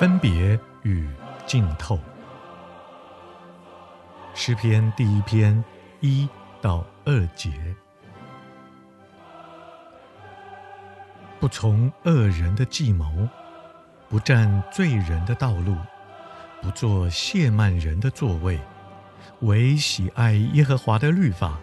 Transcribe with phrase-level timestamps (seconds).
[0.00, 1.06] 分别与
[1.44, 2.00] 浸透，
[4.32, 5.62] 诗篇第一篇
[6.00, 6.26] 一
[6.62, 7.50] 到二节：
[11.38, 13.28] 不从恶人的计谋，
[14.08, 15.76] 不占罪人的道路，
[16.62, 18.58] 不做亵慢人的座位，
[19.40, 21.60] 唯喜爱耶和华的律法，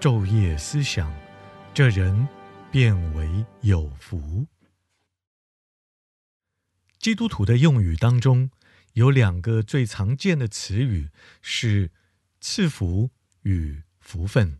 [0.00, 1.12] 昼夜思想，
[1.74, 2.26] 这人
[2.70, 4.46] 便为有福。
[7.04, 8.50] 基督徒的用语当中，
[8.94, 11.10] 有两个最常见的词语
[11.42, 11.90] 是
[12.40, 13.10] “赐福”
[13.44, 14.58] 与“福分”。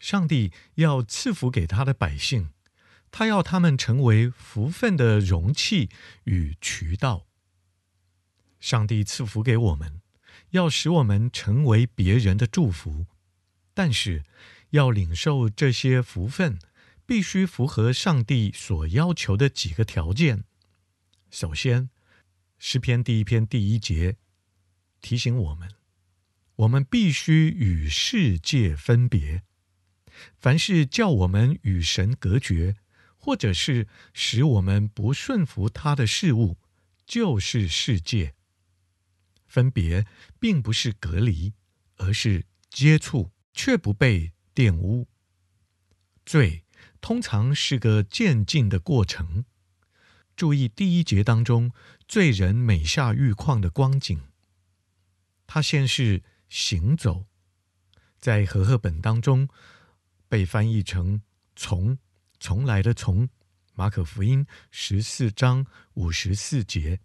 [0.00, 2.50] 上帝要赐福给他的百姓，
[3.12, 5.90] 他要他们成为福分的容器
[6.24, 7.28] 与渠道。
[8.58, 10.00] 上帝赐福给我们，
[10.50, 13.06] 要使我们成为别人的祝福，
[13.72, 14.24] 但是
[14.70, 16.58] 要领受这些福分，
[17.06, 20.42] 必须符合上帝所要求的几个条件。
[21.30, 21.90] 首先，
[22.58, 24.16] 诗篇第一篇第一节
[25.02, 25.74] 提醒我们：
[26.56, 29.42] 我们必须与世界分别。
[30.38, 32.76] 凡是叫我们与神隔绝，
[33.16, 36.56] 或者是使我们不顺服他的事物，
[37.06, 38.34] 就是世界。
[39.46, 40.06] 分别
[40.40, 41.52] 并不是隔离，
[41.96, 45.06] 而是接触，却不被玷污。
[46.24, 46.64] 罪
[47.00, 49.44] 通常是个渐进的过程。
[50.38, 51.72] 注意第一节当中，
[52.06, 54.22] 罪人每下愈况的光景。
[55.48, 57.26] 他先是行走，
[58.20, 59.48] 在和合本当中
[60.28, 61.22] 被翻译成
[61.56, 61.98] 从
[62.38, 63.28] 从来的从。
[63.74, 67.00] 马可福音十四章五十四节，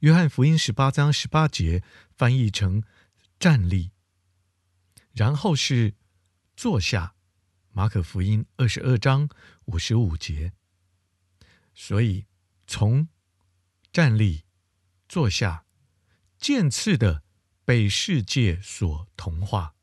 [0.00, 2.82] 约翰福音十八章十八节翻译成
[3.38, 3.90] 站立。
[5.12, 5.94] 然后是
[6.54, 7.14] 坐下，
[7.72, 9.30] 马可福音二十二章
[9.64, 10.52] 五十五节。
[11.72, 12.26] 所以。
[12.66, 13.08] 从
[13.92, 14.44] 站立、
[15.08, 15.64] 坐下，
[16.38, 17.22] 渐次的
[17.64, 19.74] 被世界所同化，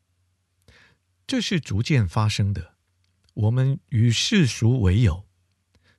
[1.25, 2.75] 这是逐渐发生的。
[3.33, 5.27] 我们与世俗为友，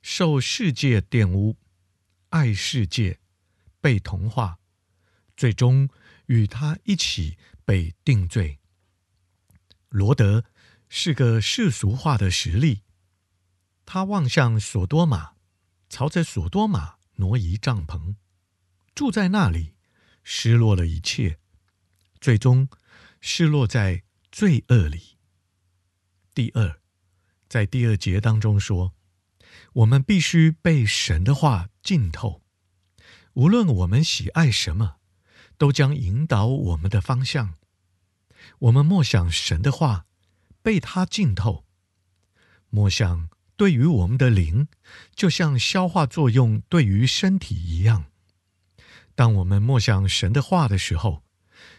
[0.01, 1.57] 受世界玷污，
[2.29, 3.19] 爱世界，
[3.81, 4.59] 被同化，
[5.35, 5.89] 最终
[6.27, 8.59] 与他一起被定罪。
[9.89, 10.45] 罗德
[10.87, 12.83] 是个世俗化的实例，
[13.85, 15.34] 他望向索多玛。
[15.89, 18.15] 朝着索多玛挪移帐篷，
[18.93, 19.75] 住在那里，
[20.23, 21.39] 失落了一切，
[22.19, 22.67] 最终
[23.21, 25.17] 失落在罪恶里。
[26.33, 26.81] 第二，
[27.47, 28.93] 在第二节当中说，
[29.73, 32.41] 我们必须被神的话浸透，
[33.33, 34.97] 无论我们喜爱什么，
[35.57, 37.55] 都将引导我们的方向。
[38.59, 40.05] 我们默想神的话，
[40.61, 41.65] 被他浸透，
[42.69, 43.29] 默想。
[43.57, 44.67] 对于我们的灵，
[45.15, 48.05] 就像消化作用对于身体一样。
[49.15, 51.23] 当我们默想神的话的时候，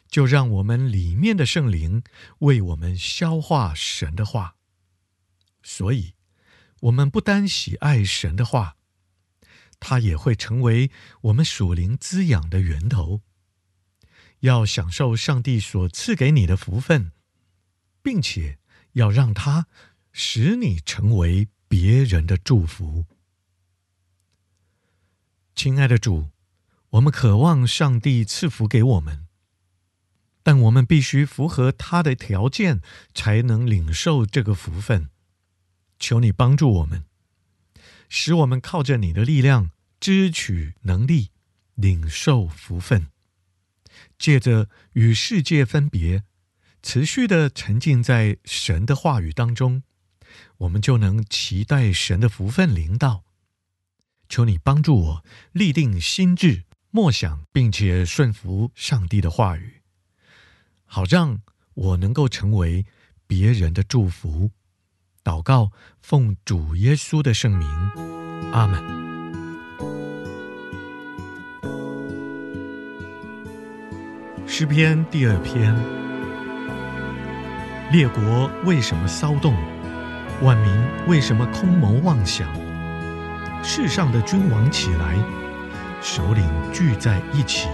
[0.09, 2.03] 就让我们里面的圣灵
[2.39, 4.57] 为我们消化神的话。
[5.63, 6.15] 所以，
[6.81, 8.77] 我们不单喜爱神的话，
[9.79, 10.91] 它也会成为
[11.23, 13.21] 我们属灵滋养的源头。
[14.41, 17.13] 要享受上帝所赐给你的福分，
[18.03, 18.59] 并且
[18.93, 19.67] 要让它
[20.13, 21.49] 使你成为。
[21.69, 23.07] 别人的祝福，
[25.55, 26.31] 亲爱的主，
[26.91, 29.27] 我们渴望上帝赐福给我们，
[30.43, 32.81] 但我们必须符合他的条件，
[33.13, 35.11] 才能领受这个福分。
[35.99, 37.05] 求你帮助我们，
[38.09, 41.31] 使我们靠着你的力量，支取能力，
[41.75, 43.09] 领受福分，
[44.19, 46.23] 借着与世界分别，
[46.83, 49.83] 持续的沉浸在神的话语当中。
[50.59, 53.25] 我们就能期待神的福分临到。
[54.29, 59.83] 求你帮助我立定心志，默想并且顺服上帝的话语，
[60.85, 61.41] 好让
[61.75, 62.85] 我能够成为
[63.27, 64.51] 别人的祝福。
[65.23, 67.69] 祷告，奉主耶稣的圣名，
[68.53, 69.07] 阿门。
[74.49, 75.75] 诗篇第二篇：
[77.93, 79.76] 列国为什么骚动？
[80.43, 80.71] 万民
[81.07, 82.47] 为什么空谋妄想？
[83.63, 85.17] 世上的君王起来，
[86.03, 87.69] 首领聚在一起，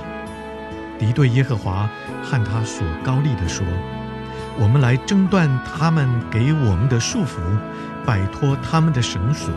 [0.98, 1.88] 敌对耶和华
[2.22, 3.66] 和他所高立的说
[4.58, 7.40] ：“我们来挣断他们给我们的束缚，
[8.06, 9.52] 摆脱他们的绳索。”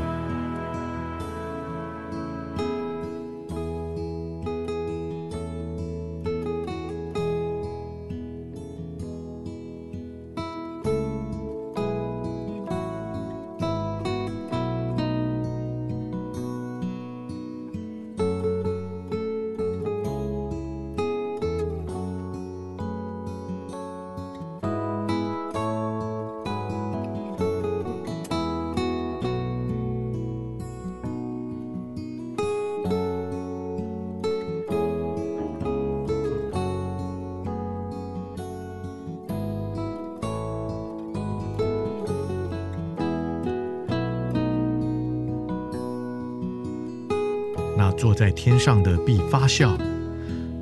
[48.05, 49.75] 坐在天上的必发笑，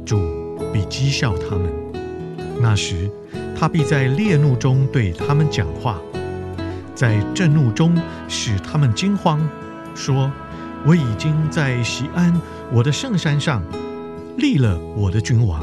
[0.06, 0.18] 主
[0.72, 1.69] 必讥笑他们。
[2.62, 3.12] 那时，
[3.54, 6.00] 他必在烈怒中对他们讲话，
[6.95, 9.45] 在震怒中使他们惊慌，
[9.94, 10.31] 说
[10.88, 12.34] ：“我已经在西安
[12.72, 13.62] 我的圣山上
[14.38, 15.62] 立了我的君王。”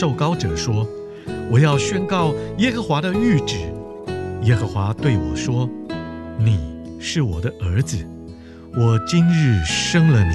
[0.00, 0.88] 受膏者说
[1.52, 3.58] ：“我要宣告耶和华的谕旨。
[4.44, 5.68] 耶和华对我说
[6.40, 6.58] ：‘你
[6.98, 7.98] 是我的儿子，
[8.74, 10.34] 我今日生了你。’”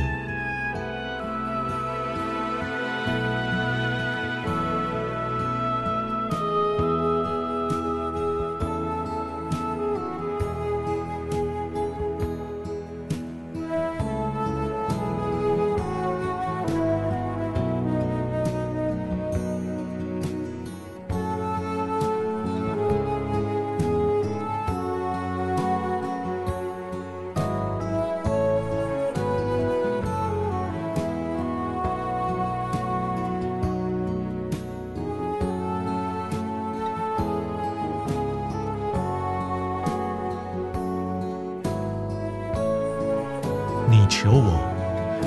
[44.25, 44.59] 求我，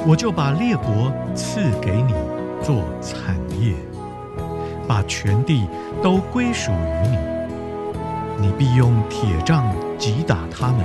[0.08, 2.12] 我就把列国赐给你
[2.60, 3.72] 做产业，
[4.88, 5.68] 把全地
[6.02, 7.16] 都归属于你。
[8.40, 10.84] 你必用铁杖击打他们，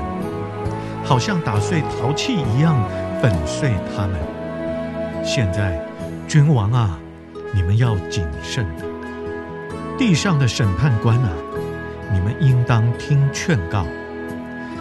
[1.04, 2.76] 好像打碎陶器一样
[3.20, 4.16] 粉碎他们。
[5.24, 5.84] 现在，
[6.28, 7.00] 君王啊，
[7.52, 8.64] 你们要谨慎；
[9.98, 11.30] 地上的审判官啊，
[12.14, 13.84] 你们应当听劝告。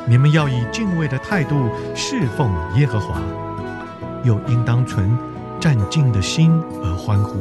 [0.06, 3.20] 你们要以敬畏的态度侍奉耶和华，
[4.24, 5.16] 又应当存
[5.60, 7.38] 战兢的心而欢呼。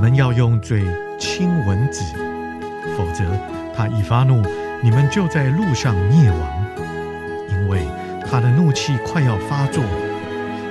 [0.00, 0.82] 们要用嘴
[1.18, 2.02] 亲蚊子，
[2.96, 3.22] 否则
[3.76, 4.42] 他一发怒，
[4.82, 6.64] 你们就在路上灭亡。
[7.50, 7.82] 因为
[8.26, 9.84] 他的怒气快要发作，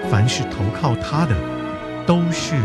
[0.09, 1.35] 凡是投靠他的，
[2.07, 2.55] 都是